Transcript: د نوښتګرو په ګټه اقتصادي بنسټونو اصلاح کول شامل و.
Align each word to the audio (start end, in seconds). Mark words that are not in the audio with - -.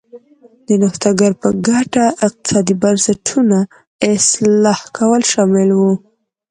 د 0.67 0.69
نوښتګرو 0.81 1.39
په 1.43 1.49
ګټه 1.67 2.03
اقتصادي 2.27 2.75
بنسټونو 2.81 3.57
اصلاح 4.11 4.79
کول 4.97 5.21
شامل 5.31 5.69
و. 5.73 5.81